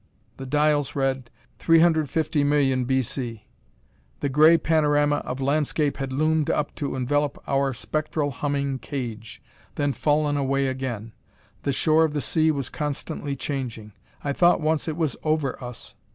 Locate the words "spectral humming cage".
7.75-9.43